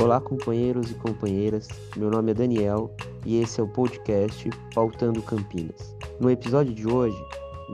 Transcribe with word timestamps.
Olá, 0.00 0.18
companheiros 0.18 0.90
e 0.90 0.94
companheiras. 0.94 1.68
Meu 1.94 2.08
nome 2.08 2.30
é 2.30 2.34
Daniel 2.34 2.90
e 3.26 3.38
esse 3.38 3.60
é 3.60 3.62
o 3.62 3.68
podcast 3.68 4.48
Pautando 4.74 5.20
Campinas. 5.20 5.94
No 6.18 6.30
episódio 6.30 6.72
de 6.72 6.88
hoje, 6.88 7.22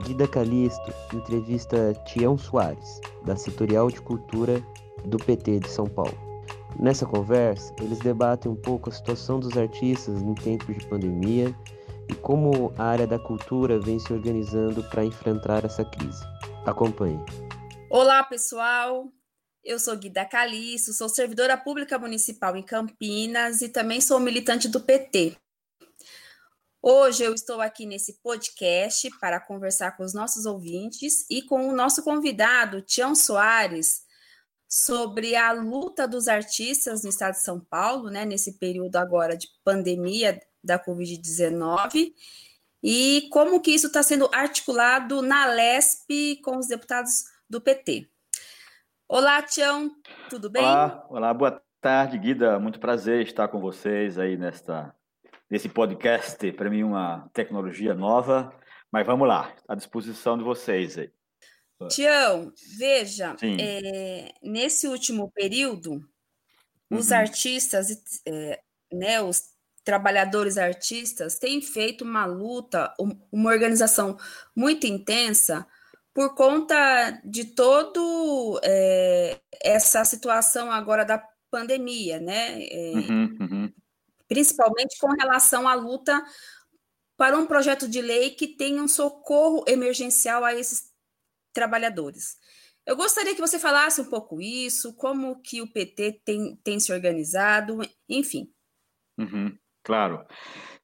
Guida 0.03 0.27
Calisto 0.27 0.93
entrevista 1.13 1.93
Tião 2.05 2.37
Soares, 2.37 2.99
da 3.23 3.37
Setorial 3.37 3.89
de 3.89 4.01
Cultura 4.01 4.61
do 5.05 5.17
PT 5.17 5.61
de 5.61 5.69
São 5.69 5.85
Paulo. 5.85 6.17
Nessa 6.77 7.05
conversa, 7.05 7.73
eles 7.81 7.99
debatem 7.99 8.51
um 8.51 8.57
pouco 8.57 8.89
a 8.89 8.93
situação 8.93 9.39
dos 9.39 9.57
artistas 9.57 10.21
em 10.21 10.35
tempos 10.35 10.75
de 10.75 10.85
pandemia 10.85 11.55
e 12.09 12.13
como 12.13 12.73
a 12.77 12.83
área 12.83 13.07
da 13.07 13.17
cultura 13.17 13.79
vem 13.79 13.99
se 13.99 14.11
organizando 14.11 14.83
para 14.89 15.05
enfrentar 15.05 15.63
essa 15.63 15.85
crise. 15.85 16.25
Acompanhe. 16.65 17.23
Olá, 17.89 18.21
pessoal. 18.23 19.05
Eu 19.67 19.77
sou 19.77 19.97
Guida 19.97 20.23
Caliço, 20.23 20.93
sou 20.93 21.09
servidora 21.09 21.57
pública 21.57 21.99
municipal 21.99 22.55
em 22.55 22.63
Campinas 22.63 23.61
e 23.61 23.67
também 23.67 23.99
sou 23.99 24.17
militante 24.17 24.69
do 24.69 24.79
PT. 24.79 25.35
Hoje 26.81 27.25
eu 27.25 27.33
estou 27.33 27.59
aqui 27.59 27.85
nesse 27.85 28.13
podcast 28.23 29.09
para 29.19 29.41
conversar 29.41 29.97
com 29.97 30.05
os 30.05 30.13
nossos 30.13 30.45
ouvintes 30.45 31.25
e 31.29 31.41
com 31.41 31.67
o 31.67 31.73
nosso 31.75 32.01
convidado, 32.01 32.81
Tião 32.81 33.13
Soares, 33.13 34.03
sobre 34.69 35.35
a 35.35 35.51
luta 35.51 36.07
dos 36.07 36.29
artistas 36.29 37.03
no 37.03 37.09
estado 37.09 37.33
de 37.33 37.43
São 37.43 37.59
Paulo, 37.59 38.09
né, 38.09 38.23
nesse 38.23 38.57
período 38.57 38.95
agora 38.95 39.35
de 39.35 39.49
pandemia 39.65 40.41
da 40.63 40.81
Covid-19, 40.81 42.13
e 42.81 43.27
como 43.33 43.59
que 43.59 43.71
isso 43.71 43.87
está 43.87 44.01
sendo 44.01 44.29
articulado 44.33 45.21
na 45.21 45.45
LESP 45.45 46.37
com 46.41 46.57
os 46.57 46.67
deputados 46.67 47.25
do 47.49 47.59
PT. 47.59 48.09
Olá, 49.09 49.41
Tião, 49.41 49.89
tudo 50.29 50.49
bem? 50.49 50.61
Olá, 50.61 51.07
olá, 51.09 51.33
boa 51.33 51.63
tarde, 51.79 52.17
Guida. 52.17 52.59
Muito 52.59 52.77
prazer 52.77 53.21
estar 53.21 53.47
com 53.47 53.61
vocês 53.61 54.19
aí 54.19 54.35
nesta, 54.35 54.93
nesse 55.49 55.69
podcast. 55.69 56.51
Para 56.51 56.69
mim, 56.69 56.83
uma 56.83 57.29
tecnologia 57.31 57.93
nova, 57.93 58.53
mas 58.91 59.07
vamos 59.07 59.25
lá, 59.25 59.55
à 59.65 59.75
disposição 59.75 60.37
de 60.37 60.43
vocês 60.43 60.97
aí. 60.97 61.09
Tião, 61.89 62.51
veja, 62.77 63.33
é, 63.41 64.33
nesse 64.43 64.89
último 64.89 65.31
período, 65.31 66.05
os 66.91 67.09
uhum. 67.09 67.17
artistas, 67.17 68.21
é, 68.25 68.59
né, 68.91 69.21
os 69.21 69.53
trabalhadores 69.85 70.57
artistas 70.57 71.39
têm 71.39 71.61
feito 71.61 72.03
uma 72.03 72.25
luta, 72.25 72.93
uma 73.31 73.51
organização 73.51 74.17
muito 74.53 74.85
intensa 74.85 75.65
por 76.17 76.33
conta 76.33 77.21
de 77.23 77.45
todo 77.45 78.59
é, 78.63 79.39
essa 79.61 80.03
situação 80.03 80.71
agora 80.71 81.05
da 81.05 81.23
pandemia, 81.51 82.19
né? 82.19 82.59
É, 82.63 82.91
uhum, 82.95 83.37
uhum. 83.39 83.73
Principalmente 84.27 84.97
com 84.97 85.09
relação 85.09 85.67
à 85.67 85.75
luta 85.75 86.19
para 87.15 87.37
um 87.37 87.45
projeto 87.45 87.87
de 87.87 88.01
lei 88.01 88.31
que 88.31 88.47
tenha 88.47 88.81
um 88.81 88.87
socorro 88.87 89.63
emergencial 89.67 90.43
a 90.43 90.55
esses 90.55 90.91
trabalhadores. 91.53 92.35
Eu 92.83 92.97
gostaria 92.97 93.35
que 93.35 93.41
você 93.41 93.59
falasse 93.59 94.01
um 94.01 94.09
pouco 94.09 94.41
isso, 94.41 94.95
como 94.95 95.39
que 95.43 95.61
o 95.61 95.71
PT 95.71 96.21
tem, 96.25 96.55
tem 96.63 96.79
se 96.79 96.91
organizado, 96.91 97.77
enfim. 98.09 98.51
Uhum, 99.19 99.55
claro. 99.83 100.25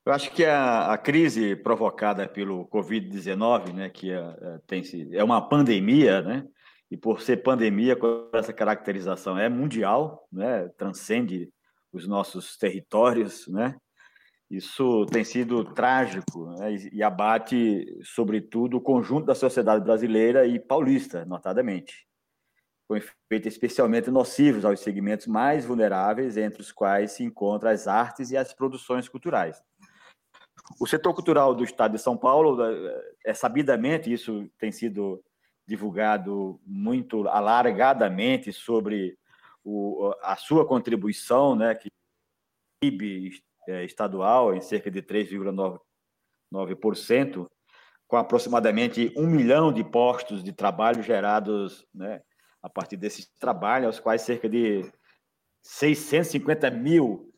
Eu 0.05 0.11
acho 0.11 0.31
que 0.31 0.43
a, 0.43 0.91
a 0.91 0.97
crise 0.97 1.55
provocada 1.55 2.27
pelo 2.27 2.67
Covid-19, 2.67 3.73
né, 3.73 3.89
que 3.89 4.11
é, 4.11 4.59
tem 4.67 4.83
é 5.13 5.23
uma 5.23 5.41
pandemia, 5.47 6.21
né, 6.21 6.45
e 6.91 6.97
por 6.97 7.21
ser 7.21 7.37
pandemia 7.37 7.95
com 7.95 8.29
essa 8.33 8.51
caracterização 8.51 9.37
é 9.37 9.47
mundial, 9.47 10.27
né, 10.31 10.67
transcende 10.77 11.49
os 11.91 12.05
nossos 12.05 12.57
territórios, 12.57 13.47
né, 13.47 13.77
isso 14.51 15.05
tem 15.05 15.23
sido 15.23 15.63
trágico 15.73 16.47
né, 16.59 16.75
e 16.91 17.01
abate, 17.01 17.85
sobretudo, 18.03 18.77
o 18.77 18.81
conjunto 18.81 19.25
da 19.25 19.33
sociedade 19.33 19.83
brasileira 19.85 20.45
e 20.45 20.59
paulista, 20.59 21.23
notadamente, 21.23 22.05
com 22.87 22.97
efeitos 22.97 23.53
especialmente 23.53 24.11
nocivos 24.11 24.65
aos 24.65 24.81
segmentos 24.81 25.27
mais 25.27 25.65
vulneráveis, 25.65 26.35
entre 26.35 26.61
os 26.61 26.73
quais 26.73 27.13
se 27.13 27.23
encontram 27.23 27.71
as 27.71 27.87
artes 27.87 28.31
e 28.31 28.37
as 28.37 28.53
produções 28.53 29.07
culturais. 29.07 29.63
O 30.79 30.87
setor 30.87 31.13
cultural 31.13 31.53
do 31.53 31.63
Estado 31.63 31.91
de 31.93 32.01
São 32.01 32.17
Paulo, 32.17 32.57
é 33.25 33.33
sabidamente, 33.33 34.11
isso 34.11 34.49
tem 34.57 34.71
sido 34.71 35.23
divulgado 35.67 36.59
muito 36.65 37.27
alargadamente 37.27 38.51
sobre 38.51 39.17
o, 39.63 40.13
a 40.21 40.35
sua 40.35 40.65
contribuição, 40.65 41.55
né, 41.55 41.73
que 41.73 41.89
PIB 42.81 43.31
é, 43.67 43.85
estadual 43.85 44.53
em 44.53 44.61
cerca 44.61 44.91
de 44.91 45.01
3,9%, 45.01 47.49
com 48.07 48.17
aproximadamente 48.17 49.13
um 49.15 49.25
milhão 49.25 49.71
de 49.71 49.83
postos 49.83 50.43
de 50.43 50.51
trabalho 50.51 51.01
gerados 51.01 51.87
né, 51.93 52.21
a 52.61 52.69
partir 52.69 52.97
desse 52.97 53.33
trabalho, 53.39 53.87
aos 53.87 53.99
quais 53.99 54.21
cerca 54.21 54.49
de 54.49 54.83
650 55.61 56.69
mil 56.71 57.32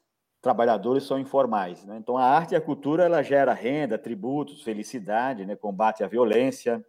trabalhadores 0.46 1.06
são 1.06 1.18
informais. 1.18 1.84
Né? 1.86 1.98
Então, 1.98 2.16
a 2.20 2.24
arte 2.24 2.52
e 2.52 2.56
a 2.56 2.62
cultura 2.62 3.04
ela 3.04 3.24
gera 3.24 3.52
renda, 3.52 3.98
tributos, 3.98 4.62
felicidade, 4.62 5.44
né? 5.44 5.56
combate 5.56 6.04
à 6.04 6.08
violência, 6.08 6.86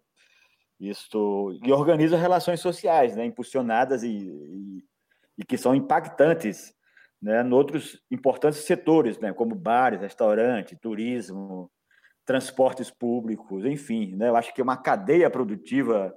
isto 0.78 1.58
e 1.64 1.72
organiza 1.72 2.18
relações 2.18 2.60
sociais, 2.60 3.16
né? 3.16 3.24
impulsionadas 3.24 4.02
e, 4.02 4.10
e, 4.10 4.84
e 5.38 5.42
que 5.42 5.56
são 5.56 5.74
impactantes 5.74 6.74
né? 7.20 7.42
em 7.42 7.50
outros 7.50 7.98
importantes 8.10 8.58
setores, 8.60 9.18
né? 9.18 9.32
como 9.32 9.54
bares, 9.54 10.02
restaurantes, 10.02 10.78
turismo, 10.78 11.70
transportes 12.26 12.90
públicos, 12.90 13.64
enfim. 13.64 14.14
Né? 14.16 14.28
Eu 14.28 14.36
acho 14.36 14.52
que 14.52 14.60
é 14.60 14.64
uma 14.64 14.76
cadeia 14.76 15.30
produtiva 15.30 16.14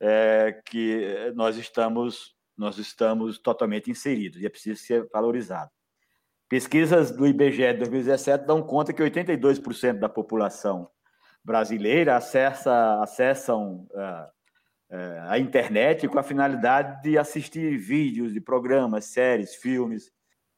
é, 0.00 0.60
que 0.66 1.32
nós 1.36 1.56
estamos 1.56 2.34
nós 2.58 2.76
estamos 2.76 3.38
totalmente 3.38 3.90
inseridos 3.90 4.42
e 4.42 4.44
é 4.44 4.48
preciso 4.50 4.82
ser 4.82 5.08
valorizado. 5.10 5.70
Pesquisas 6.50 7.12
do 7.12 7.28
IBGE 7.28 7.74
de 7.74 7.78
2017 7.78 8.44
dão 8.44 8.60
conta 8.60 8.92
que 8.92 9.00
82% 9.00 10.00
da 10.00 10.08
população 10.08 10.90
brasileira 11.44 12.16
acessa, 12.16 13.00
acessam 13.00 13.86
uh, 13.92 14.26
uh, 14.92 15.28
a 15.28 15.38
internet 15.38 16.08
com 16.08 16.18
a 16.18 16.24
finalidade 16.24 17.02
de 17.02 17.16
assistir 17.16 17.78
vídeos 17.78 18.32
de 18.32 18.40
programas, 18.40 19.04
séries, 19.04 19.54
filmes. 19.54 20.08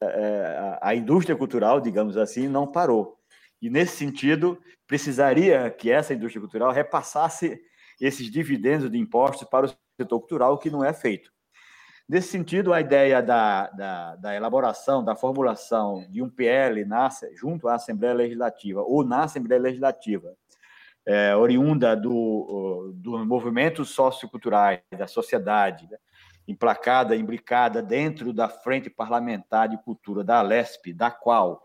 Uh, 0.02 0.78
a 0.80 0.94
indústria 0.94 1.36
cultural, 1.36 1.78
digamos 1.78 2.16
assim, 2.16 2.48
não 2.48 2.66
parou. 2.66 3.18
E, 3.60 3.68
nesse 3.68 3.94
sentido, 3.94 4.58
precisaria 4.86 5.70
que 5.70 5.90
essa 5.90 6.14
indústria 6.14 6.40
cultural 6.40 6.72
repassasse 6.72 7.60
esses 8.00 8.30
dividendos 8.30 8.90
de 8.90 8.96
impostos 8.96 9.46
para 9.46 9.66
o 9.66 9.74
setor 10.00 10.20
cultural, 10.20 10.54
o 10.54 10.58
que 10.58 10.70
não 10.70 10.82
é 10.82 10.94
feito. 10.94 11.30
Nesse 12.08 12.28
sentido, 12.28 12.72
a 12.72 12.80
ideia 12.80 13.22
da, 13.22 13.68
da, 13.68 14.16
da, 14.16 14.34
elaboração, 14.34 15.04
da 15.04 15.14
formulação 15.14 16.06
de 16.10 16.20
um 16.20 16.28
PL 16.28 16.84
nasce 16.84 17.34
junto 17.34 17.68
à 17.68 17.74
Assembleia 17.74 18.14
Legislativa 18.14 18.82
ou 18.82 19.04
na 19.04 19.24
Assembleia 19.24 19.60
Legislativa, 19.60 20.34
é, 21.06 21.34
oriunda 21.34 21.96
do, 21.96 22.92
do 22.94 23.24
movimento 23.24 23.84
socioculturais, 23.84 24.80
da 24.96 25.06
sociedade, 25.06 25.88
né, 25.90 25.96
emplacada, 26.46 27.16
imbricada 27.16 27.82
dentro 27.82 28.32
da 28.32 28.48
Frente 28.48 28.90
Parlamentar 28.90 29.68
de 29.68 29.82
Cultura 29.82 30.24
da 30.24 30.38
Alesp, 30.38 30.92
da 30.92 31.10
qual 31.10 31.62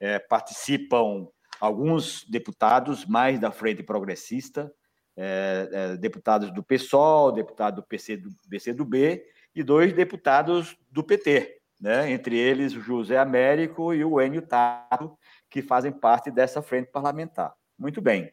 é, 0.00 0.18
participam 0.18 1.28
alguns 1.60 2.24
deputados 2.28 3.06
mais 3.06 3.38
da 3.38 3.50
Frente 3.50 3.82
Progressista, 3.82 4.72
é, 5.16 5.68
é 5.70 5.96
deputados 5.96 6.50
do 6.50 6.62
PSOL, 6.62 7.30
deputado 7.30 7.76
do 7.76 7.82
PC 7.82 8.16
do, 8.16 8.30
PCdoB, 8.48 9.22
e 9.54 9.62
dois 9.62 9.92
deputados 9.92 10.76
do 10.90 11.02
PT, 11.02 11.60
né? 11.80 12.10
entre 12.10 12.36
eles 12.38 12.72
José 12.72 13.18
Américo 13.18 13.92
e 13.92 14.04
o 14.04 14.20
Enio 14.20 14.42
Tato, 14.42 15.16
que 15.50 15.62
fazem 15.62 15.92
parte 15.92 16.30
dessa 16.30 16.62
frente 16.62 16.90
parlamentar. 16.90 17.54
Muito 17.78 18.00
bem. 18.00 18.32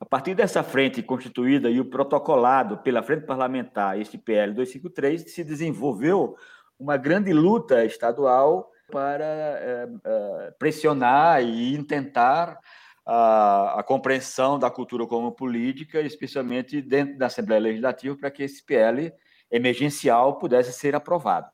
A 0.00 0.04
partir 0.04 0.34
dessa 0.34 0.62
frente 0.62 1.02
constituída 1.02 1.68
e 1.68 1.80
o 1.80 1.84
protocolado 1.84 2.78
pela 2.78 3.02
frente 3.02 3.26
parlamentar, 3.26 3.98
este 4.00 4.16
PL 4.16 4.54
253, 4.54 5.30
se 5.32 5.44
desenvolveu 5.44 6.36
uma 6.78 6.96
grande 6.96 7.32
luta 7.32 7.84
estadual 7.84 8.70
para 8.90 9.24
é, 9.24 9.88
é, 10.04 10.50
pressionar 10.58 11.42
e 11.42 11.74
intentar 11.74 12.58
a, 13.04 13.80
a, 13.80 13.82
compreensão 13.82 14.58
da 14.58 14.70
cultura 14.70 15.06
como 15.06 15.32
política, 15.32 16.00
especialmente 16.00 16.80
dentro 16.80 17.18
da 17.18 17.26
Assembleia 17.26 17.60
Legislativa, 17.60 18.16
para 18.16 18.30
que 18.30 18.42
esse 18.42 18.64
PL 18.64 19.12
emergencial 19.50 20.38
pudesse 20.38 20.72
ser 20.72 20.94
aprovado. 20.94 21.50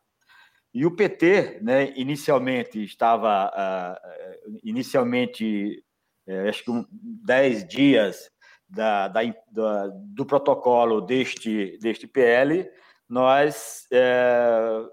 E 0.72 0.84
o 0.84 0.90
PT, 0.90 1.60
né, 1.62 1.92
inicialmente 1.96 2.82
estava, 2.82 3.46
uh, 3.48 4.58
inicialmente, 4.64 5.84
uh, 6.26 6.48
acho 6.48 6.64
que 6.64 6.70
um, 6.70 6.84
dez 6.90 7.64
dias 7.66 8.28
da, 8.68 9.06
da, 9.06 9.20
da, 9.52 9.86
do 9.88 10.26
protocolo 10.26 11.00
deste, 11.00 11.78
deste 11.78 12.08
PL, 12.08 12.68
nós 13.08 13.86
uh, 13.92 14.90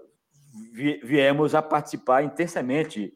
viemos 1.02 1.54
a 1.54 1.62
participar 1.62 2.22
intensamente 2.22 3.12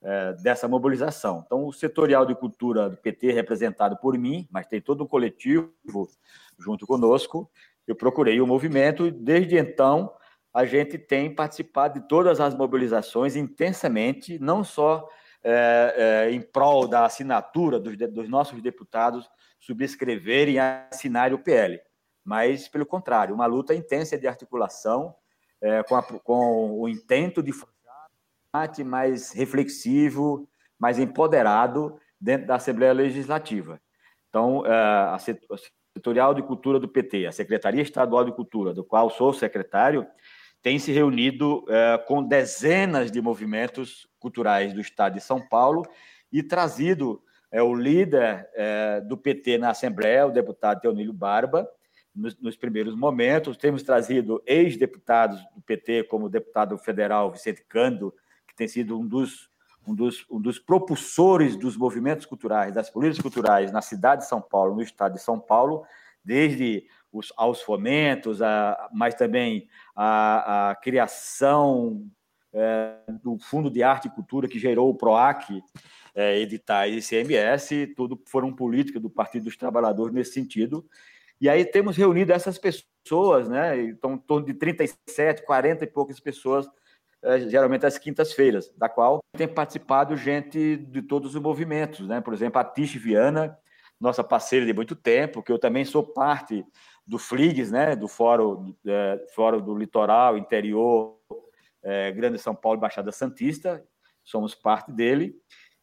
é, 0.00 0.32
dessa 0.34 0.68
mobilização. 0.68 1.42
Então, 1.44 1.66
o 1.66 1.72
setorial 1.72 2.24
de 2.24 2.32
cultura 2.32 2.88
do 2.88 2.96
PT, 2.96 3.32
representado 3.32 3.96
por 3.96 4.16
mim, 4.16 4.46
mas 4.48 4.68
tem 4.68 4.80
todo 4.80 5.02
um 5.02 5.08
coletivo 5.08 6.08
junto 6.56 6.86
conosco, 6.86 7.50
eu 7.88 7.96
procurei 7.96 8.38
o 8.38 8.46
movimento 8.46 9.06
e, 9.06 9.10
desde 9.10 9.56
então, 9.56 10.14
a 10.52 10.66
gente 10.66 10.98
tem 10.98 11.34
participado 11.34 11.98
de 11.98 12.06
todas 12.06 12.38
as 12.38 12.54
mobilizações 12.54 13.34
intensamente, 13.34 14.38
não 14.38 14.62
só 14.62 15.08
é, 15.42 15.94
é, 15.96 16.30
em 16.30 16.42
prol 16.42 16.86
da 16.86 17.06
assinatura 17.06 17.80
dos, 17.80 17.96
dos 17.96 18.28
nossos 18.28 18.60
deputados 18.60 19.28
subscreverem 19.58 20.56
e 20.56 20.58
assinarem 20.58 21.34
o 21.34 21.42
PL, 21.42 21.80
mas, 22.22 22.68
pelo 22.68 22.84
contrário, 22.84 23.34
uma 23.34 23.46
luta 23.46 23.74
intensa 23.74 24.18
de 24.18 24.28
articulação 24.28 25.14
é, 25.60 25.82
com, 25.82 25.96
a, 25.96 26.02
com, 26.02 26.80
o 26.80 26.88
intento 26.88 27.42
de 27.42 27.52
fazer 27.52 28.84
mais 28.84 29.32
reflexivo, 29.32 30.46
mais 30.78 30.98
empoderado 30.98 31.98
dentro 32.20 32.46
da 32.46 32.56
Assembleia 32.56 32.92
Legislativa. 32.92 33.80
Então, 34.28 34.62
a 34.66 35.18
Setorial 35.98 36.32
de 36.32 36.42
Cultura 36.42 36.78
do 36.78 36.88
PT, 36.88 37.26
a 37.26 37.32
Secretaria 37.32 37.82
Estadual 37.82 38.24
de 38.24 38.32
Cultura, 38.32 38.72
do 38.72 38.84
qual 38.84 39.10
sou 39.10 39.32
secretário, 39.32 40.06
tem 40.62 40.78
se 40.78 40.92
reunido 40.92 41.64
é, 41.68 41.98
com 41.98 42.22
dezenas 42.22 43.10
de 43.10 43.20
movimentos 43.20 44.08
culturais 44.18 44.72
do 44.72 44.80
Estado 44.80 45.14
de 45.14 45.20
São 45.20 45.40
Paulo 45.40 45.84
e 46.32 46.40
trazido 46.40 47.20
é, 47.50 47.60
o 47.60 47.74
líder 47.74 48.48
é, 48.54 49.00
do 49.00 49.16
PT 49.16 49.58
na 49.58 49.70
Assembleia, 49.70 50.26
o 50.26 50.30
deputado 50.30 50.80
Teonílio 50.80 51.12
Barba, 51.12 51.68
nos, 52.14 52.38
nos 52.40 52.56
primeiros 52.56 52.94
momentos. 52.94 53.56
Temos 53.56 53.82
trazido 53.82 54.40
ex-deputados 54.46 55.40
do 55.52 55.60
PT, 55.62 56.04
como 56.04 56.26
o 56.26 56.30
deputado 56.30 56.78
federal 56.78 57.32
Vicente 57.32 57.64
Cândido, 57.68 58.14
que 58.46 58.54
tem 58.54 58.68
sido 58.68 58.98
um 58.98 59.06
dos, 59.06 59.50
um, 59.86 59.94
dos, 59.94 60.24
um 60.30 60.40
dos 60.40 60.58
propulsores 60.58 61.56
dos 61.56 61.76
movimentos 61.76 62.26
culturais, 62.26 62.72
das 62.72 62.90
políticas 62.90 63.22
culturais 63.22 63.72
na 63.72 63.82
cidade 63.82 64.22
de 64.22 64.28
São 64.28 64.40
Paulo, 64.40 64.74
no 64.74 64.82
estado 64.82 65.14
de 65.14 65.22
São 65.22 65.38
Paulo, 65.38 65.84
desde 66.24 66.86
os, 67.12 67.32
aos 67.36 67.62
fomentos, 67.62 68.42
a, 68.42 68.88
mas 68.92 69.14
também 69.14 69.68
a, 69.96 70.70
a 70.70 70.74
criação 70.76 72.06
é, 72.52 72.96
do 73.22 73.38
Fundo 73.38 73.70
de 73.70 73.82
Arte 73.82 74.08
e 74.08 74.10
Cultura 74.10 74.48
que 74.48 74.58
gerou 74.58 74.90
o 74.90 74.94
PROAC, 74.94 75.62
é, 76.14 76.38
editar 76.38 76.86
e 76.86 76.98
ICMS, 76.98 77.88
tudo 77.94 78.20
foram 78.26 78.52
políticas 78.52 79.00
do 79.00 79.08
Partido 79.08 79.44
dos 79.44 79.56
Trabalhadores 79.56 80.14
nesse 80.14 80.32
sentido. 80.32 80.84
E 81.40 81.48
aí 81.48 81.64
temos 81.64 81.96
reunido 81.96 82.32
essas 82.32 82.58
pessoas, 82.58 83.48
né? 83.48 83.80
Então, 83.82 84.14
em 84.14 84.18
torno 84.18 84.44
de 84.44 84.54
37, 84.54 85.44
40 85.44 85.84
e 85.84 85.86
poucas 85.86 86.18
pessoas, 86.18 86.68
geralmente 87.48 87.84
às 87.86 87.98
quintas-feiras, 87.98 88.72
da 88.76 88.88
qual 88.88 89.20
tem 89.36 89.48
participado 89.48 90.16
gente 90.16 90.76
de 90.76 91.02
todos 91.02 91.34
os 91.34 91.40
movimentos, 91.40 92.06
né? 92.06 92.20
Por 92.20 92.32
exemplo, 92.32 92.60
a 92.60 92.64
Tish 92.64 92.94
Viana, 92.94 93.56
nossa 94.00 94.22
parceira 94.22 94.64
de 94.64 94.72
muito 94.72 94.94
tempo, 94.94 95.42
que 95.42 95.50
eu 95.50 95.58
também 95.58 95.84
sou 95.84 96.02
parte 96.02 96.64
do 97.06 97.18
FLIGS, 97.18 97.70
né? 97.70 97.96
Do 97.96 98.06
Fórum, 98.06 98.74
é, 98.86 99.26
Fórum 99.34 99.60
do 99.60 99.74
Litoral, 99.74 100.38
Interior, 100.38 101.16
é, 101.82 102.12
Grande 102.12 102.38
São 102.38 102.54
Paulo 102.54 102.78
e 102.78 102.80
Baixada 102.80 103.10
Santista, 103.10 103.84
somos 104.24 104.54
parte 104.54 104.92
dele, 104.92 105.34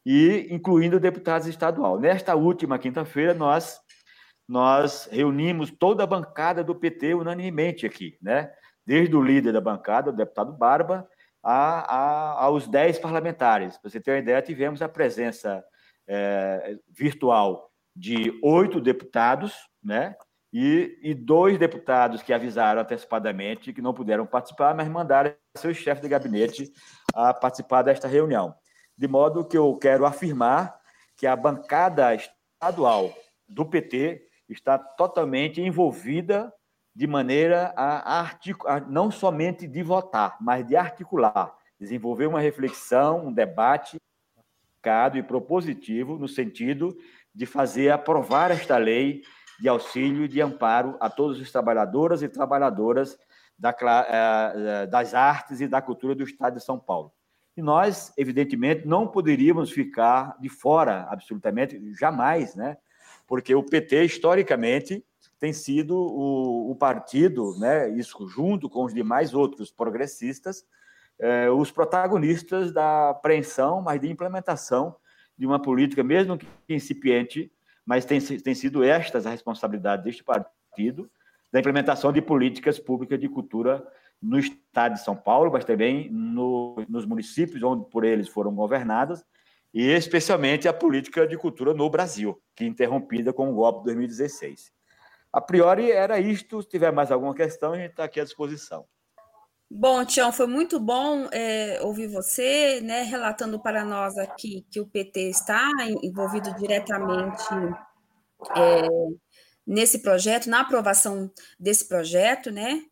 e 0.06 0.48
incluindo 0.52 1.00
deputados 1.00 1.48
estadual. 1.48 2.00
Nesta 2.00 2.36
última 2.36 2.78
quinta-feira, 2.78 3.34
nós 3.34 3.84
nós 4.48 5.10
reunimos 5.12 5.72
toda 5.72 6.04
a 6.04 6.08
bancada 6.08 6.64
do 6.64 6.76
PT 6.76 7.16
unanimemente 7.16 7.84
aqui, 7.84 8.16
né? 8.22 8.52
Desde 8.86 9.16
o 9.16 9.22
líder 9.22 9.52
da 9.52 9.60
bancada, 9.60 10.12
o 10.12 10.16
deputado 10.16 10.54
Barba, 10.54 11.10
a, 11.48 11.96
a, 11.96 12.44
aos 12.44 12.68
dez 12.68 12.98
parlamentares. 12.98 13.78
Para 13.78 13.92
você 13.92 14.02
ter 14.02 14.12
uma 14.12 14.18
ideia, 14.18 14.42
tivemos 14.42 14.82
a 14.82 14.90
presença 14.90 15.64
é, 16.08 16.76
virtual 16.90 17.70
de 17.96 18.38
oito 18.44 18.82
deputados, 18.82 19.54
né? 19.84 20.16
E, 20.52 20.98
e, 21.04 21.14
dois 21.14 21.60
deputados 21.60 22.24
que 22.24 22.34
avisaram 22.34 22.82
antecipadamente 22.82 23.74
que 23.74 23.82
não 23.82 23.94
puderam 23.94 24.26
participar, 24.26 24.74
mas 24.74 24.88
mandaram 24.88 25.36
seu 25.58 25.74
chefe 25.74 26.02
de 26.02 26.08
gabinete 26.08 26.72
a 27.14 27.34
participar 27.34 27.82
desta 27.82 28.08
reunião. 28.08 28.56
De 28.98 29.08
modo 29.08 29.46
que 29.46 29.58
eu 29.58 29.78
quero 29.78 30.06
afirmar 30.06 30.80
que 31.18 31.28
a 31.28 31.36
bancada 31.36 32.16
estadual 32.16 33.14
do 33.48 33.66
PT 33.66 34.26
está 34.48 34.78
totalmente 34.78 35.62
envolvida 35.62 36.54
de 36.96 37.06
maneira 37.06 37.74
a, 37.76 38.20
articular, 38.20 38.90
não 38.90 39.12
somente 39.12 39.68
de 39.68 39.84
votar, 39.84 40.38
mas 40.40 40.66
de 40.66 40.76
articular, 40.76 41.54
desenvolver 41.80 42.28
uma 42.28 42.40
reflexão, 42.40 43.28
um 43.28 43.34
debate 43.34 43.98
e 45.16 45.24
propositivo 45.24 46.16
no 46.16 46.28
sentido 46.28 46.96
de 47.34 47.48
fazer 47.48 47.90
aprovar 47.90 48.52
esta 48.52 48.78
lei 48.78 49.24
de 49.60 49.68
auxílio 49.68 50.26
e 50.26 50.28
de 50.28 50.40
amparo 50.40 50.96
a 51.00 51.10
todos 51.10 51.42
os 51.42 51.52
trabalhadoras 51.52 52.22
e 52.22 52.30
trabalhadoras 52.30 53.18
eh, 53.64 53.74
eh, 53.74 54.86
das 54.86 55.16
artes 55.16 55.60
e 55.60 55.68
da 55.68 55.82
cultura 55.82 56.14
do 56.14 56.24
Estado 56.24 56.58
de 56.58 56.64
São 56.64 56.78
Paulo. 56.78 57.12
E 57.58 57.64
nós, 57.64 58.14
evidentemente, 58.16 58.86
não 58.86 59.08
poderíamos 59.08 59.72
ficar 59.72 60.38
de 60.40 60.50
fora, 60.50 61.08
absolutamente, 61.10 61.82
jamais, 61.96 62.54
né? 62.56 62.78
porque 63.26 63.56
o 63.56 63.64
PT, 63.64 64.04
historicamente, 64.04 65.04
tem 65.40 65.54
sido 65.54 65.96
o, 65.96 66.72
o 66.72 66.76
partido, 66.76 67.58
né, 67.60 67.90
isso 67.90 68.28
junto 68.28 68.70
com 68.70 68.86
os 68.86 68.94
demais 68.94 69.34
outros 69.34 69.72
progressistas, 69.72 70.66
é, 71.20 71.50
os 71.50 71.72
protagonistas 71.72 72.72
da 72.72 73.10
apreensão, 73.10 73.82
mas 73.82 74.00
de 74.00 74.10
implementação 74.10 74.96
de 75.38 75.46
uma 75.46 75.62
política, 75.62 76.04
mesmo 76.04 76.38
que 76.38 76.48
incipiente, 76.70 77.52
mas 77.86 78.06
tem, 78.06 78.20
tem 78.20 78.56
sido 78.56 78.84
estas 78.84 79.26
a 79.26 79.30
responsabilidade 79.30 80.04
deste 80.04 80.24
partido, 80.24 81.10
da 81.52 81.60
implementação 81.60 82.12
de 82.12 82.22
políticas 82.22 82.80
públicas 82.80 83.20
de 83.20 83.30
cultura 83.30 83.86
no 84.22 84.40
estado 84.40 84.94
de 84.94 85.04
São 85.04 85.16
Paulo, 85.16 85.52
mas 85.52 85.64
também 85.64 86.10
no, 86.10 86.84
nos 86.90 87.06
municípios 87.06 87.62
onde 87.62 87.86
por 87.90 88.04
eles 88.04 88.28
foram 88.28 88.54
governadas, 88.54 89.24
e 89.74 89.84
especialmente 89.88 90.68
a 90.68 90.74
política 90.74 91.28
de 91.28 91.38
cultura 91.38 91.74
no 91.74 91.90
Brasil, 91.90 92.42
que 92.56 92.64
é 92.64 92.68
interrompida 92.68 93.34
com 93.34 93.52
o 93.52 93.56
golpe 93.56 93.80
de 93.80 93.86
2016. 93.86 94.75
A 95.36 95.42
priori 95.42 95.92
era 95.92 96.18
isto. 96.18 96.62
Se 96.62 96.70
tiver 96.70 96.94
mais 96.94 97.12
alguma 97.12 97.36
questão, 97.36 97.74
a 97.74 97.78
gente 97.78 97.90
está 97.90 98.06
aqui 98.06 98.22
à 98.22 98.24
disposição. 98.24 98.88
Bom, 99.70 100.06
Tião, 100.06 100.32
foi 100.32 100.48
muito 100.48 100.80
bom 100.80 101.28
é, 101.30 101.78
ouvir 101.82 102.08
você, 102.08 102.80
né, 102.80 103.02
relatando 103.02 103.62
para 103.62 103.84
nós 103.84 104.18
aqui 104.18 104.66
que 104.72 104.80
o 104.80 104.88
PT 104.88 105.30
está 105.30 105.70
envolvido 106.02 106.56
diretamente 106.56 107.44
é, 108.56 108.88
nesse 109.68 110.02
projeto, 110.02 110.50
na 110.50 110.62
aprovação 110.62 111.30
desse 111.60 111.86
projeto, 111.86 112.50
né? 112.50 112.84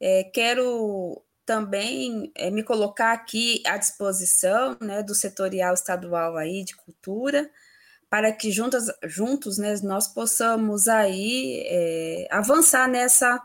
É, 0.00 0.22
quero 0.32 1.20
também 1.44 2.30
é, 2.36 2.48
me 2.48 2.62
colocar 2.62 3.12
aqui 3.12 3.60
à 3.66 3.76
disposição 3.76 4.78
né, 4.80 5.02
do 5.02 5.16
setorial 5.16 5.74
estadual 5.74 6.36
aí 6.36 6.62
de 6.62 6.76
cultura, 6.76 7.50
para 8.10 8.32
que 8.32 8.50
juntas, 8.50 8.86
juntos 9.04 9.58
né, 9.58 9.74
nós 9.82 10.08
possamos 10.08 10.88
aí 10.88 11.62
é, 11.66 12.28
avançar 12.30 12.88
nessa, 12.88 13.40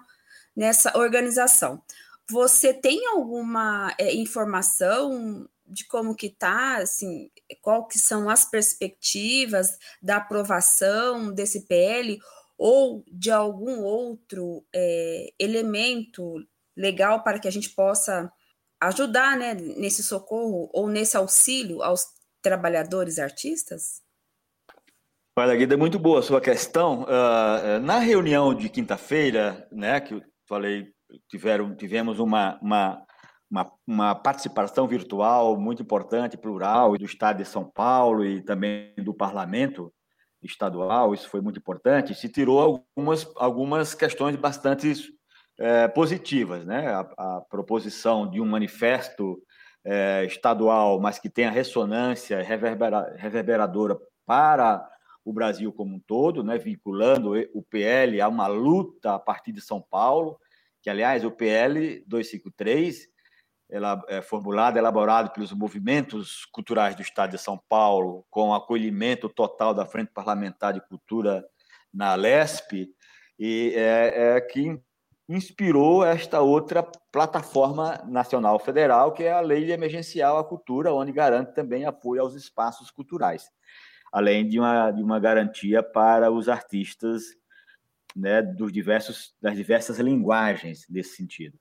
nessa 0.55 0.97
organização. 0.97 1.81
Você 2.29 2.73
tem 2.73 3.05
alguma 3.07 3.93
é, 3.99 4.13
informação 4.13 5.47
de 5.65 5.85
como 5.85 6.15
que 6.15 6.27
está, 6.27 6.77
assim, 6.77 7.29
qual 7.61 7.87
que 7.87 7.97
são 7.97 8.29
as 8.29 8.45
perspectivas 8.45 9.77
da 10.01 10.17
aprovação 10.17 11.33
desse 11.33 11.65
PL 11.65 12.19
ou 12.57 13.03
de 13.07 13.31
algum 13.31 13.81
outro 13.81 14.65
é, 14.73 15.33
elemento 15.39 16.35
legal 16.75 17.23
para 17.23 17.39
que 17.39 17.47
a 17.47 17.51
gente 17.51 17.69
possa 17.69 18.31
ajudar 18.79 19.37
né, 19.37 19.53
nesse 19.53 20.03
socorro 20.03 20.69
ou 20.73 20.87
nesse 20.87 21.17
auxílio 21.17 21.81
aos 21.81 22.05
trabalhadores 22.41 23.19
artistas? 23.19 24.02
Olha, 25.35 25.55
Guida, 25.55 25.73
é 25.73 25.77
muito 25.77 25.97
boa 25.97 26.19
a 26.19 26.21
sua 26.21 26.39
questão. 26.39 27.05
Uh, 27.05 27.79
na 27.81 27.97
reunião 27.97 28.53
de 28.53 28.69
quinta-feira, 28.69 29.67
né, 29.71 29.99
que 29.99 30.13
eu 30.13 30.21
falei, 30.47 30.93
tiveram, 31.27 31.75
tivemos 31.75 32.19
uma, 32.19 32.59
uma, 32.61 33.03
uma, 33.49 33.71
uma, 33.87 34.15
participação 34.15 34.87
virtual 34.87 35.59
muito 35.59 35.81
importante, 35.81 36.37
plural, 36.37 36.95
do 36.95 37.05
Estado 37.05 37.37
de 37.37 37.45
São 37.45 37.67
Paulo 37.67 38.23
e 38.23 38.43
também 38.43 38.93
do 38.97 39.11
Parlamento 39.11 39.91
estadual, 40.43 41.15
isso 41.15 41.27
foi 41.27 41.41
muito 41.41 41.57
importante. 41.57 42.13
Se 42.13 42.29
tirou 42.29 42.85
algumas, 42.95 43.27
algumas 43.35 43.95
questões 43.95 44.35
bastante 44.35 44.93
é, 45.59 45.87
positivas, 45.87 46.63
né? 46.63 46.89
A, 46.89 46.99
a, 47.17 47.41
proposição 47.49 48.29
de 48.29 48.39
um 48.39 48.45
manifesto 48.45 49.41
é, 49.83 50.25
estadual, 50.25 51.01
mas 51.01 51.17
que 51.17 51.29
tenha 51.29 51.49
ressonância 51.49 52.43
reverbera, 52.43 53.15
reverberadora 53.17 53.97
para 54.27 54.92
o 55.23 55.33
Brasil 55.33 55.71
como 55.71 55.95
um 55.95 55.99
todo, 55.99 56.43
né? 56.43 56.57
Vinculando 56.57 57.33
o 57.53 57.63
PL 57.63 58.19
a 58.21 58.27
uma 58.27 58.47
luta 58.47 59.15
a 59.15 59.19
partir 59.19 59.51
de 59.51 59.61
São 59.61 59.81
Paulo, 59.81 60.39
que 60.81 60.89
aliás 60.89 61.23
o 61.23 61.31
PL 61.31 62.03
253 62.07 63.07
ela, 63.69 64.03
é, 64.07 64.21
formulado, 64.21 64.77
elaborado 64.77 65.31
pelos 65.31 65.51
movimentos 65.51 66.45
culturais 66.45 66.95
do 66.95 67.01
Estado 67.01 67.31
de 67.31 67.37
São 67.39 67.59
Paulo, 67.67 68.25
com 68.29 68.53
acolhimento 68.53 69.27
total 69.27 69.73
da 69.73 69.85
Frente 69.85 70.11
Parlamentar 70.13 70.73
de 70.73 70.81
Cultura 70.81 71.43
na 71.91 72.13
LESP, 72.13 72.89
e 73.39 73.73
é, 73.75 74.35
é 74.35 74.41
que 74.41 74.79
inspirou 75.27 76.05
esta 76.05 76.41
outra 76.41 76.83
plataforma 77.11 78.03
nacional 78.05 78.59
federal, 78.59 79.13
que 79.13 79.23
é 79.23 79.31
a 79.31 79.39
Lei 79.39 79.71
Emergencial 79.71 80.37
à 80.37 80.43
Cultura, 80.43 80.93
onde 80.93 81.11
garante 81.11 81.53
também 81.53 81.85
apoio 81.85 82.21
aos 82.21 82.35
espaços 82.35 82.91
culturais, 82.91 83.49
além 84.13 84.47
de 84.47 84.59
uma, 84.59 84.91
de 84.91 85.01
uma 85.01 85.19
garantia 85.19 85.81
para 85.81 86.31
os 86.31 86.47
artistas 86.47 87.23
né, 88.15 88.43
dos 88.43 88.71
diversos, 88.71 89.33
das 89.41 89.55
diversas 89.55 89.97
linguagens 89.97 90.85
nesse 90.87 91.15
sentido. 91.15 91.57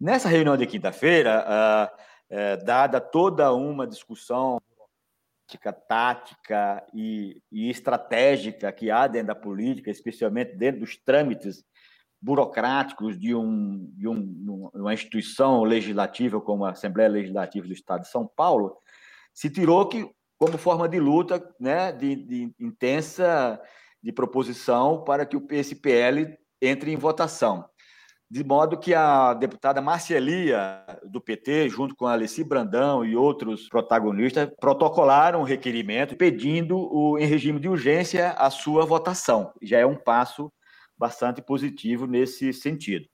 Nessa 0.00 0.28
reunião 0.28 0.56
de 0.56 0.66
quinta-feira, 0.66 1.44
ah, 1.44 1.92
é, 2.30 2.56
dada 2.58 3.00
toda 3.00 3.52
uma 3.52 3.88
discussão 3.88 4.62
tática 5.88 6.86
e, 6.94 7.42
e, 7.50 7.68
estratégica 7.68 8.70
que 8.70 8.88
há 8.88 9.08
dentro 9.08 9.26
da 9.26 9.34
política, 9.34 9.90
especialmente 9.90 10.54
dentro 10.54 10.80
dos 10.80 10.96
trâmites 10.96 11.64
burocráticos 12.22 13.18
de, 13.18 13.34
um, 13.34 13.90
de 13.96 14.06
um, 14.06 14.70
uma 14.72 14.94
instituição 14.94 15.64
legislativa 15.64 16.40
como 16.40 16.64
a 16.64 16.70
Assembleia 16.70 17.08
Legislativa 17.08 17.66
do 17.66 17.72
Estado 17.72 18.02
de 18.02 18.08
São 18.08 18.28
Paulo, 18.28 18.76
se 19.34 19.50
tirou 19.50 19.88
que, 19.88 20.08
como 20.40 20.56
forma 20.56 20.88
de 20.88 20.98
luta 20.98 21.54
né, 21.60 21.92
de, 21.92 22.16
de 22.16 22.54
intensa 22.58 23.60
de 24.02 24.10
proposição 24.10 25.04
para 25.04 25.26
que 25.26 25.36
o 25.36 25.40
PSPL 25.42 26.34
entre 26.62 26.90
em 26.90 26.96
votação. 26.96 27.68
De 28.30 28.42
modo 28.42 28.78
que 28.78 28.94
a 28.94 29.34
deputada 29.34 29.82
Marcelia, 29.82 30.82
do 31.04 31.20
PT, 31.20 31.68
junto 31.68 31.94
com 31.94 32.06
a 32.06 32.12
Alessi 32.12 32.42
Brandão 32.42 33.04
e 33.04 33.14
outros 33.14 33.68
protagonistas, 33.68 34.48
protocolaram 34.58 35.40
um 35.40 35.44
requerimento 35.44 36.16
pedindo, 36.16 36.78
o, 36.78 37.18
em 37.18 37.26
regime 37.26 37.60
de 37.60 37.68
urgência, 37.68 38.30
a 38.30 38.48
sua 38.48 38.86
votação. 38.86 39.52
Já 39.60 39.80
é 39.80 39.84
um 39.84 39.96
passo 39.96 40.50
bastante 40.96 41.42
positivo 41.42 42.06
nesse 42.06 42.52
sentido. 42.54 43.06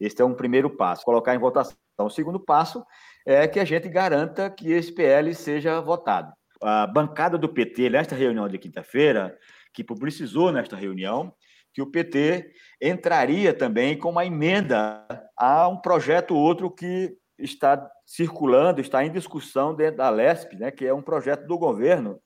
Este 0.00 0.22
é 0.22 0.24
um 0.24 0.34
primeiro 0.34 0.70
passo, 0.70 1.04
colocar 1.04 1.34
em 1.34 1.38
votação. 1.38 1.76
O 2.00 2.08
segundo 2.08 2.40
passo 2.40 2.82
é 3.26 3.46
que 3.46 3.60
a 3.60 3.64
gente 3.64 3.88
garanta 3.88 4.48
que 4.48 4.70
esse 4.72 4.92
PL 4.92 5.34
seja 5.34 5.80
votado. 5.80 6.32
A 6.62 6.86
bancada 6.86 7.36
do 7.36 7.48
PT, 7.48 7.90
nesta 7.90 8.14
reunião 8.14 8.48
de 8.48 8.58
quinta-feira, 8.58 9.36
que 9.74 9.82
publicizou 9.82 10.52
nesta 10.52 10.76
reunião 10.76 11.34
que 11.74 11.80
o 11.80 11.86
PT 11.86 12.52
entraria 12.80 13.54
também 13.54 13.96
com 13.96 14.10
uma 14.10 14.26
emenda 14.26 15.06
a 15.36 15.66
um 15.68 15.76
projeto 15.76 16.34
outro 16.34 16.70
que 16.70 17.16
está 17.38 17.90
circulando, 18.06 18.80
está 18.80 19.04
em 19.04 19.10
discussão 19.10 19.74
dentro 19.74 19.96
da 19.96 20.10
LESP, 20.10 20.56
né, 20.56 20.70
que 20.70 20.84
é 20.84 20.92
um 20.92 21.02
projeto 21.02 21.46
do 21.46 21.58
governo 21.58 22.20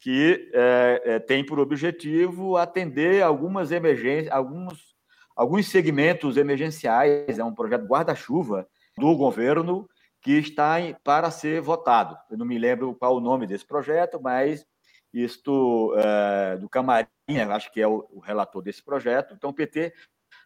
que 0.00 0.50
é, 0.52 1.02
é, 1.04 1.18
tem 1.18 1.44
por 1.44 1.58
objetivo 1.58 2.56
atender 2.56 3.22
algumas 3.22 3.70
emergências, 3.70 4.32
alguns, 4.32 4.94
alguns 5.34 5.68
segmentos 5.68 6.36
emergenciais, 6.36 7.38
é 7.38 7.44
um 7.44 7.54
projeto 7.54 7.86
guarda-chuva 7.86 8.66
do 8.98 9.16
governo 9.16 9.88
que 10.26 10.38
está 10.38 10.80
em, 10.80 10.92
para 11.04 11.30
ser 11.30 11.60
votado. 11.60 12.18
Eu 12.28 12.36
não 12.36 12.44
me 12.44 12.58
lembro 12.58 12.92
qual 12.96 13.14
o 13.14 13.20
nome 13.20 13.46
desse 13.46 13.64
projeto, 13.64 14.20
mas 14.20 14.66
isto 15.14 15.94
é, 15.96 16.56
do 16.56 16.68
Camarim, 16.68 17.06
acho 17.52 17.70
que 17.70 17.80
é 17.80 17.86
o, 17.86 18.04
o, 18.10 18.18
relator 18.18 18.60
desse 18.60 18.82
projeto. 18.82 19.34
Então, 19.34 19.50
o 19.50 19.54
PT 19.54 19.94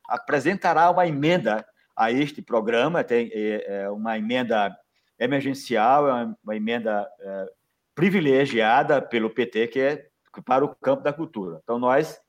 apresentará 0.06 0.90
uma 0.90 1.06
emenda 1.06 1.66
a 1.96 2.12
este 2.12 2.42
programa, 2.42 3.02
tem 3.02 3.30
é, 3.32 3.84
é 3.84 3.90
uma 3.90 4.18
emenda 4.18 4.76
emergencial, 5.18 6.06
é 6.06 6.28
uma, 6.44 6.54
emenda 6.54 7.08
é, 7.18 7.46
privilegiada 7.94 9.00
pelo 9.00 9.30
PT, 9.30 9.68
que 9.68 9.80
é 9.80 10.08
para 10.44 10.62
o 10.62 10.74
campo 10.74 11.02
da 11.02 11.12
cultura. 11.14 11.58
Então, 11.62 11.78
nós, 11.78 12.20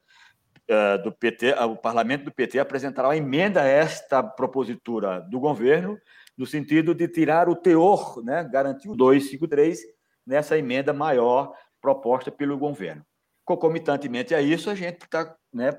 é, 0.69 0.97
do 0.99 1.11
PT, 1.11 1.51
o 1.65 1.75
parlamento 1.75 2.23
do 2.23 2.31
PT 2.31 2.59
apresentará 2.59 3.09
uma 3.09 3.17
emenda 3.17 3.61
a 3.61 3.67
esta 3.67 4.23
propositura 4.23 5.19
do 5.19 5.37
governo, 5.37 5.99
no 6.37 6.45
sentido 6.45 6.93
de 6.93 7.07
tirar 7.07 7.49
o 7.49 7.55
teor, 7.55 8.23
né, 8.23 8.43
garantir 8.43 8.89
o 8.89 8.95
253 8.95 9.79
nessa 10.25 10.57
emenda 10.57 10.93
maior 10.93 11.53
proposta 11.81 12.31
pelo 12.31 12.57
governo. 12.57 13.03
Concomitantemente 13.43 14.33
a 14.35 14.41
isso, 14.41 14.69
a 14.69 14.75
gente 14.75 15.03
está 15.03 15.35
né, 15.53 15.71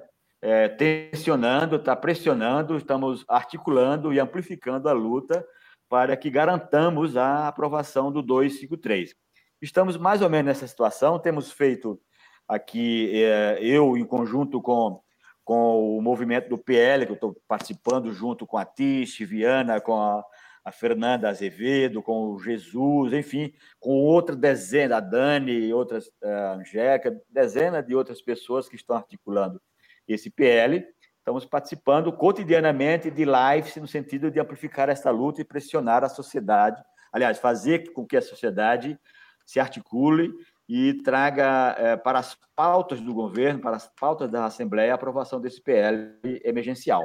é, 0.43 0.69
tensionando, 0.69 1.77
está 1.77 1.95
pressionando, 1.95 2.77
estamos 2.77 3.25
articulando 3.29 4.13
e 4.13 4.19
amplificando 4.19 4.89
a 4.89 4.93
luta 4.93 5.47
para 5.89 6.17
que 6.17 6.31
garantamos 6.31 7.17
a 7.17 7.47
aprovação 7.49 8.11
do 8.11 8.21
253. 8.21 9.15
Estamos 9.61 9.97
mais 9.97 10.23
ou 10.23 10.29
menos 10.29 10.47
nessa 10.47 10.67
situação, 10.67 11.19
temos 11.19 11.53
feito 11.53 12.01
aqui, 12.49 13.23
é, 13.23 13.59
eu 13.61 13.97
em 13.97 14.05
conjunto 14.05 14.61
com, 14.61 15.01
com 15.45 15.97
o 15.99 16.03
movimento 16.03 16.49
do 16.49 16.59
PL, 16.59 17.07
que 17.07 17.13
eu 17.13 17.15
estou 17.15 17.37
participando 17.47 18.13
junto 18.13 18.47
com 18.47 18.59
a 18.59 18.65
Tish, 18.65 19.19
Viana, 19.19 19.81
com 19.81 19.95
a, 19.95 20.25
a 20.65 20.71
Fernanda 20.71 21.29
Azevedo, 21.29 22.03
com 22.03 22.31
o 22.31 22.39
Jesus, 22.39 23.13
enfim, 23.13 23.53
com 23.81 23.91
outra 23.91 24.37
dezena, 24.37 24.99
a 24.99 25.01
Dani 25.01 25.73
outras, 25.73 26.11
a 26.23 26.53
Angélica, 26.55 27.21
dezena 27.29 27.83
de 27.83 27.95
outras 27.95 28.23
pessoas 28.23 28.69
que 28.69 28.77
estão 28.77 28.97
articulando 28.97 29.61
esse 30.07 30.31
PL. 30.31 30.87
Estamos 31.19 31.45
participando 31.45 32.13
cotidianamente 32.13 33.11
de 33.11 33.25
lives 33.25 33.77
no 33.77 33.89
sentido 33.89 34.31
de 34.31 34.41
amplificar 34.41 34.89
essa 34.89 35.11
luta 35.11 35.41
e 35.41 35.45
pressionar 35.45 36.05
a 36.05 36.09
sociedade, 36.09 36.83
aliás, 37.13 37.39
fazer 37.39 37.93
com 37.93 38.07
que 38.07 38.17
a 38.17 38.23
sociedade 38.23 38.99
se 39.45 39.59
articule 39.59 40.33
e 40.69 40.95
traga 41.03 41.75
é, 41.77 41.97
para 41.97 42.19
as 42.19 42.37
pautas 42.55 43.01
do 43.01 43.13
governo, 43.13 43.61
para 43.61 43.77
as 43.77 43.89
pautas 43.99 44.31
da 44.31 44.45
Assembleia, 44.45 44.93
a 44.93 44.95
aprovação 44.95 45.41
desse 45.41 45.61
PL 45.61 46.19
emergencial, 46.45 47.05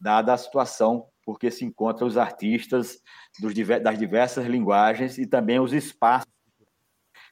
dada 0.00 0.32
a 0.32 0.36
situação 0.36 1.06
porque 1.24 1.50
se 1.50 1.64
encontram 1.64 2.06
os 2.06 2.16
artistas 2.16 3.00
dos, 3.40 3.54
das 3.82 3.98
diversas 3.98 4.46
linguagens 4.46 5.18
e 5.18 5.26
também 5.26 5.58
os 5.58 5.72
espaços 5.72 6.32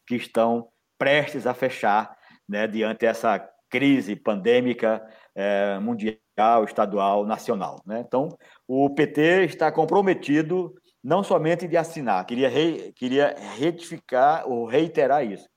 que 0.06 0.16
estão 0.16 0.68
prestes 0.98 1.46
a 1.46 1.54
fechar 1.54 2.16
né, 2.48 2.66
diante 2.66 3.06
essa 3.06 3.38
crise 3.68 4.14
pandêmica 4.14 5.02
é, 5.34 5.78
mundial, 5.78 6.64
estadual, 6.64 7.24
nacional. 7.24 7.82
Né? 7.86 8.04
Então, 8.06 8.28
o 8.68 8.90
PT 8.90 9.44
está 9.44 9.72
comprometido 9.72 10.74
não 11.02 11.22
somente 11.22 11.66
de 11.66 11.76
assinar, 11.76 12.24
queria, 12.26 12.48
re, 12.48 12.92
queria 12.92 13.34
retificar 13.56 14.46
ou 14.46 14.66
reiterar 14.66 15.24
isso, 15.24 15.48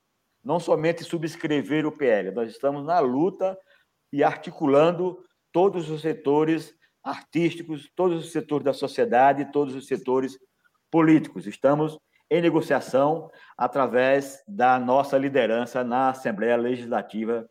não 0.44 0.60
somente 0.60 1.04
subscrever 1.04 1.86
o 1.86 1.92
PL, 1.92 2.32
nós 2.32 2.50
estamos 2.50 2.84
na 2.84 3.00
luta 3.00 3.56
e 4.12 4.24
articulando 4.24 5.24
todos 5.51 5.89
os 5.89 6.01
setores 6.01 6.74
artísticos, 7.05 7.89
todos 7.95 8.25
os 8.25 8.31
setores 8.31 8.65
da 8.65 8.74
sociedade, 8.74 9.51
todos 9.51 9.75
os 9.75 9.85
setores 9.85 10.39
políticos. 10.89 11.45
Estamos 11.45 12.00
em 12.31 12.41
negociação 12.41 13.29
através 13.55 14.43
da 14.47 14.79
nossa 14.79 15.15
liderança 15.15 15.83
na 15.83 16.09
Assembleia 16.09 16.57
Legislativa 16.57 17.47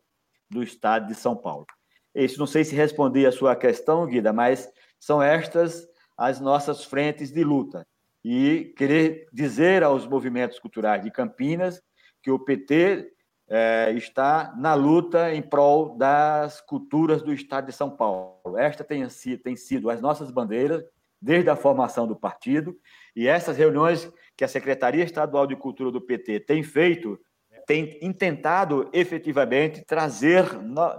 do 0.50 0.62
Estado 0.62 1.06
de 1.06 1.14
São 1.14 1.36
Paulo. 1.36 1.66
Isso 2.12 2.38
não 2.38 2.46
sei 2.46 2.64
se 2.64 2.74
respondi 2.74 3.24
a 3.24 3.32
sua 3.32 3.54
questão, 3.54 4.06
Guida, 4.06 4.32
mas 4.32 4.68
são 4.98 5.22
estas 5.22 5.88
as 6.16 6.40
nossas 6.40 6.84
frentes 6.84 7.30
de 7.32 7.44
luta. 7.44 7.86
E 8.24 8.72
querer 8.76 9.28
dizer 9.32 9.82
aos 9.82 10.06
movimentos 10.06 10.58
culturais 10.58 11.02
de 11.02 11.10
Campinas 11.10 11.82
que 12.22 12.30
o 12.30 12.38
PT 12.38 13.13
é, 13.56 13.92
está 13.92 14.52
na 14.56 14.74
luta 14.74 15.32
em 15.32 15.40
prol 15.40 15.96
das 15.96 16.60
culturas 16.60 17.22
do 17.22 17.32
Estado 17.32 17.66
de 17.66 17.72
São 17.72 17.88
Paulo. 17.88 18.58
Esta 18.58 18.82
tem, 18.82 19.06
tem 19.44 19.54
sido 19.54 19.88
as 19.88 20.00
nossas 20.00 20.28
bandeiras 20.28 20.84
desde 21.22 21.48
a 21.48 21.54
formação 21.54 22.04
do 22.04 22.16
partido, 22.16 22.76
e 23.14 23.28
essas 23.28 23.56
reuniões 23.56 24.12
que 24.36 24.42
a 24.42 24.48
Secretaria 24.48 25.04
Estadual 25.04 25.46
de 25.46 25.54
Cultura 25.54 25.92
do 25.92 26.00
PT 26.00 26.40
tem 26.40 26.64
feito, 26.64 27.16
tem 27.64 27.96
intentado 28.02 28.90
efetivamente 28.92 29.84
trazer, 29.84 30.44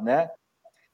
né, 0.01 0.29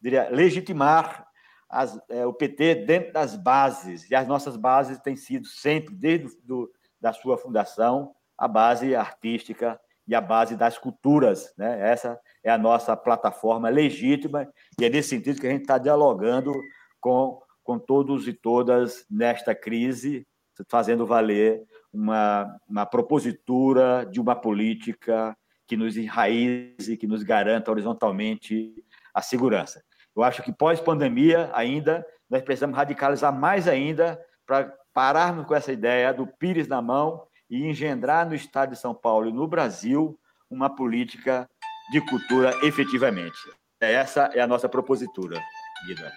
diria, 0.02 0.30
legitimar 0.32 1.28
as, 1.70 1.98
é, 2.10 2.26
o 2.26 2.34
PT 2.34 2.74
dentro 2.86 3.14
das 3.14 3.36
bases, 3.36 4.10
e 4.10 4.16
as 4.16 4.28
nossas 4.28 4.58
bases 4.58 4.98
têm 4.98 5.16
sido 5.16 5.46
sempre, 5.46 5.94
desde 5.94 6.36
do, 6.44 6.70
da 7.00 7.14
sua 7.14 7.38
fundação, 7.38 8.16
a 8.36 8.48
base 8.48 8.96
artística 8.96 9.80
e 10.12 10.16
a 10.16 10.20
base 10.20 10.58
das 10.58 10.78
culturas. 10.78 11.54
Né? 11.58 11.90
Essa 11.90 12.20
é 12.44 12.52
a 12.52 12.58
nossa 12.58 12.98
plataforma 12.98 13.70
legítima 13.70 14.46
e 14.78 14.84
é 14.84 14.90
nesse 14.90 15.08
sentido 15.08 15.40
que 15.40 15.48
a 15.48 15.50
gente 15.50 15.62
está 15.62 15.78
dialogando 15.78 16.54
com, 17.00 17.42
com 17.64 17.80
todos 17.80 18.28
e 18.28 18.34
todas 18.34 19.06
nesta 19.10 19.56
crise, 19.56 20.28
fazendo 20.68 21.08
valer 21.08 21.64
uma, 21.94 22.60
uma 22.68 22.86
propositura 22.86 24.06
de 24.12 24.20
uma 24.20 24.36
política 24.36 25.34
que 25.66 25.78
nos 25.78 25.96
enraize, 25.96 26.98
que 26.98 27.08
nos 27.08 27.24
garanta 27.24 27.72
horizontalmente 27.72 28.84
a 29.14 29.22
segurança. 29.22 29.82
Eu 30.14 30.24
acho 30.24 30.44
que 30.44 30.52
pós-pandemia 30.52 31.50
ainda 31.54 32.06
nós 32.30 32.42
precisamos 32.42 32.76
radicalizar 32.76 33.34
mais 33.34 33.66
ainda 33.66 34.20
para 34.46 34.74
pararmos 34.94 35.46
com 35.46 35.56
essa 35.56 35.72
ideia 35.72 36.14
do 36.14 36.28
Pires 36.28 36.68
na 36.68 36.82
mão 36.82 37.26
e 37.52 37.68
engendrar 37.68 38.28
no 38.28 38.34
Estado 38.34 38.72
de 38.72 38.80
São 38.80 38.96
Paulo 38.96 39.30
e 39.30 39.34
no 39.34 39.46
Brasil 39.46 40.18
uma 40.50 40.74
política 40.74 41.50
de 41.92 42.00
cultura 42.00 42.58
efetivamente. 42.64 43.38
Essa 43.82 44.32
é 44.34 44.40
a 44.40 44.48
nossa 44.48 44.70
propositura, 44.70 45.38
Guida. 45.86 46.16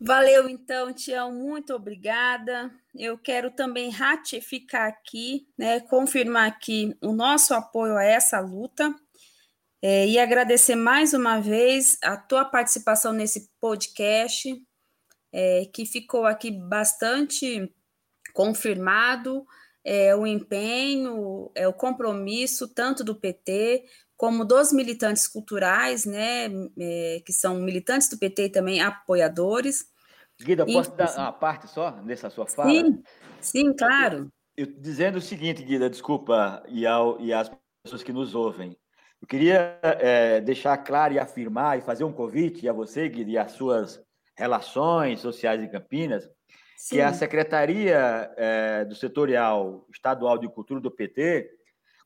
Valeu, 0.00 0.48
então, 0.48 0.92
Tião, 0.92 1.32
muito 1.32 1.74
obrigada. 1.74 2.70
Eu 2.94 3.18
quero 3.18 3.50
também 3.50 3.90
ratificar 3.90 4.88
aqui, 4.88 5.46
né, 5.56 5.80
confirmar 5.80 6.48
aqui 6.48 6.96
o 7.02 7.12
nosso 7.12 7.54
apoio 7.54 7.96
a 7.96 8.04
essa 8.04 8.40
luta 8.40 8.94
é, 9.82 10.06
e 10.06 10.18
agradecer 10.18 10.74
mais 10.74 11.12
uma 11.12 11.40
vez 11.40 11.98
a 12.02 12.16
tua 12.16 12.44
participação 12.44 13.12
nesse 13.12 13.50
podcast, 13.60 14.54
é, 15.32 15.64
que 15.72 15.84
ficou 15.84 16.24
aqui 16.24 16.50
bastante 16.50 17.72
confirmado 18.34 19.46
é, 19.86 20.16
o 20.16 20.26
empenho, 20.26 21.48
é, 21.54 21.68
o 21.68 21.72
compromisso 21.72 22.66
tanto 22.66 23.04
do 23.04 23.14
PT 23.14 23.84
como 24.16 24.44
dos 24.44 24.72
militantes 24.72 25.28
culturais, 25.28 26.04
né, 26.04 26.46
é, 26.78 27.22
que 27.24 27.32
são 27.32 27.54
militantes 27.60 28.08
do 28.08 28.18
PT 28.18 28.46
e 28.46 28.50
também 28.50 28.80
apoiadores. 28.80 29.84
Guida, 30.40 30.66
posso 30.66 30.90
e, 30.92 30.96
dar 30.96 31.16
uma 31.16 31.32
parte 31.32 31.68
só 31.68 31.92
nessa 32.02 32.28
sua 32.30 32.46
fala? 32.46 32.70
Sim, 32.70 33.02
sim, 33.40 33.72
claro. 33.74 34.30
Eu, 34.56 34.66
eu, 34.66 34.80
dizendo 34.80 35.18
o 35.18 35.20
seguinte, 35.20 35.62
Guida, 35.62 35.88
desculpa, 35.88 36.64
e, 36.68 36.84
ao, 36.84 37.20
e 37.20 37.32
às 37.32 37.48
pessoas 37.84 38.02
que 38.02 38.12
nos 38.12 38.34
ouvem, 38.34 38.76
eu 39.22 39.28
queria 39.28 39.78
é, 39.82 40.40
deixar 40.40 40.76
claro 40.78 41.14
e 41.14 41.18
afirmar 41.18 41.78
e 41.78 41.82
fazer 41.82 42.04
um 42.04 42.12
convite 42.12 42.68
a 42.68 42.72
você, 42.72 43.08
Guida, 43.08 43.30
e 43.30 43.38
às 43.38 43.52
suas 43.52 44.02
relações 44.34 45.20
sociais 45.20 45.62
em 45.62 45.70
Campinas, 45.70 46.28
Sim. 46.76 46.96
que 46.96 47.00
a 47.00 47.12
Secretaria 47.12 48.32
é, 48.36 48.84
do 48.84 48.94
Setorial 48.94 49.86
Estadual 49.92 50.38
de 50.38 50.48
Cultura 50.48 50.80
do 50.80 50.90
PT 50.90 51.50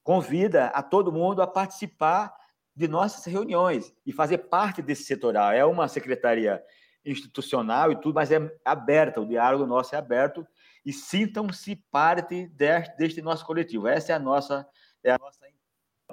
convida 0.02 0.66
a 0.66 0.82
todo 0.82 1.12
mundo 1.12 1.42
a 1.42 1.46
participar 1.46 2.34
de 2.74 2.88
nossas 2.88 3.24
reuniões 3.24 3.92
e 4.06 4.12
fazer 4.12 4.38
parte 4.38 4.80
desse 4.80 5.04
setorial. 5.04 5.52
É 5.52 5.64
uma 5.64 5.88
secretaria 5.88 6.62
institucional 7.04 7.92
e 7.92 7.96
tudo, 7.96 8.14
mas 8.14 8.30
é 8.30 8.38
aberta, 8.64 9.20
o 9.20 9.26
diálogo 9.26 9.66
nosso 9.66 9.94
é 9.94 9.98
aberto 9.98 10.46
e 10.84 10.92
sintam-se 10.92 11.76
parte 11.90 12.46
deste, 12.48 12.96
deste, 12.96 13.22
nosso 13.22 13.44
coletivo. 13.44 13.86
Essa 13.86 14.12
é 14.12 14.14
a 14.14 14.18
nossa, 14.18 14.66
é 15.04 15.10
a 15.10 15.18
nossa 15.18 15.40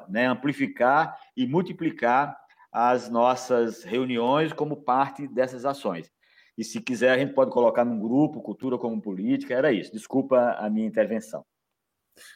né? 0.10 0.28
amplificar 0.28 1.18
e 1.36 1.46
multiplicar 1.48 2.38
as 2.72 3.10
nossas 3.10 3.84
reuniões 3.84 4.54
como 4.54 4.84
parte 4.84 5.28
dessas 5.28 5.66
ações. 5.66 6.12
E 6.58 6.64
se 6.64 6.82
quiser, 6.82 7.12
a 7.12 7.18
gente 7.18 7.34
pode 7.34 7.52
colocar 7.52 7.86
num 7.86 8.00
grupo, 8.00 8.42
cultura 8.42 8.78
como 8.78 9.02
política, 9.02 9.54
era 9.54 9.72
isso. 9.72 9.92
Desculpa 9.92 10.54
a 10.58 10.70
minha 10.70 10.88
intervenção. 10.88 11.46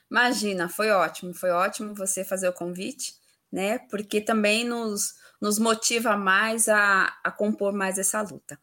Imagina, 0.09 0.69
foi 0.69 0.91
ótimo, 0.91 1.33
foi 1.33 1.49
ótimo 1.49 1.95
você 1.95 2.23
fazer 2.23 2.47
o 2.47 2.53
convite, 2.53 3.15
né? 3.51 3.79
Porque 3.89 4.21
também 4.21 4.63
nos, 4.63 5.15
nos 5.41 5.57
motiva 5.57 6.15
mais 6.15 6.69
a, 6.69 7.05
a 7.23 7.31
compor 7.31 7.73
mais 7.73 7.97
essa 7.97 8.21
luta. 8.21 8.59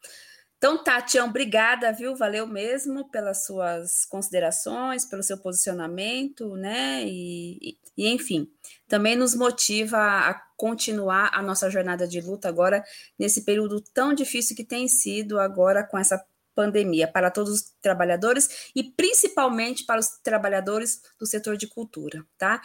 Então, 0.59 0.83
Tatião, 0.83 1.29
obrigada, 1.29 1.93
viu? 1.93 2.17
Valeu 2.17 2.45
mesmo 2.45 3.09
pelas 3.11 3.47
suas 3.47 4.05
considerações, 4.07 5.05
pelo 5.05 5.23
seu 5.23 5.39
posicionamento, 5.39 6.57
né? 6.57 7.05
E, 7.05 7.59
e, 7.63 7.79
e, 7.97 8.09
enfim, 8.09 8.51
também 8.89 9.15
nos 9.15 9.37
motiva 9.37 9.99
a 9.99 10.35
continuar 10.57 11.31
a 11.33 11.41
nossa 11.41 11.71
jornada 11.71 12.09
de 12.09 12.21
luta 12.21 12.49
agora, 12.49 12.83
nesse 13.17 13.45
período 13.45 13.81
tão 13.95 14.13
difícil 14.13 14.57
que 14.57 14.65
tem 14.65 14.89
sido 14.89 15.39
agora 15.39 15.85
com 15.85 15.97
essa 15.97 16.21
pandemia, 16.57 17.07
para 17.07 17.31
todos 17.31 17.53
os 17.53 17.63
trabalhadores 17.81 18.73
e 18.75 18.83
principalmente 18.83 19.87
para 19.87 20.01
os 20.01 20.09
trabalhadores 20.25 21.01
do 21.17 21.25
setor 21.25 21.57
de 21.57 21.69
cultura, 21.69 22.27
tá? 22.37 22.61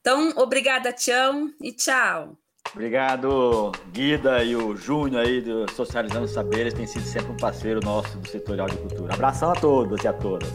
Então, 0.00 0.30
obrigada, 0.36 0.90
Tião, 0.90 1.52
e 1.60 1.70
tchau. 1.70 2.38
Obrigado, 2.76 3.72
Guida 3.90 4.44
e 4.44 4.54
o 4.54 4.76
Júnior 4.76 5.24
aí 5.24 5.40
do 5.40 5.64
Socializando 5.72 6.28
Saberes, 6.28 6.74
tem 6.74 6.86
sido 6.86 7.06
sempre 7.06 7.32
um 7.32 7.36
parceiro 7.38 7.80
nosso 7.82 8.18
do 8.18 8.28
Setorial 8.28 8.68
de 8.68 8.76
Cultura. 8.76 9.14
Abração 9.14 9.50
a 9.50 9.54
todos 9.54 10.04
e 10.04 10.06
a 10.06 10.12
todas. 10.12 10.52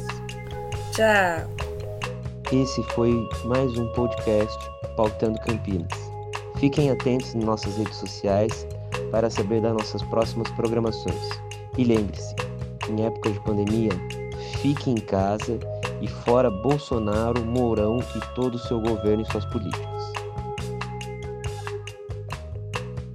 Tchau. 0.92 1.50
Esse 2.52 2.84
foi 2.94 3.12
mais 3.46 3.76
um 3.76 3.92
podcast 3.94 4.56
Pautando 4.96 5.40
Campinas. 5.40 5.90
Fiquem 6.60 6.92
atentos 6.92 7.34
em 7.34 7.40
nossas 7.40 7.76
redes 7.76 7.96
sociais 7.96 8.68
para 9.10 9.28
saber 9.28 9.60
das 9.60 9.74
nossas 9.74 10.04
próximas 10.04 10.48
programações. 10.52 11.28
E 11.76 11.84
lembre-se, 11.84 12.36
em 12.88 13.04
época 13.04 13.32
de 13.32 13.40
pandemia, 13.40 13.94
fique 14.62 14.92
em 14.92 14.98
casa 14.98 15.60
e 16.00 16.08
fora 16.08 16.52
Bolsonaro, 16.52 17.44
Mourão 17.44 17.98
e 18.16 18.36
todo 18.36 18.56
o 18.56 18.60
seu 18.60 18.80
governo 18.80 19.24
e 19.24 19.32
suas 19.32 19.46
políticas. 19.46 19.91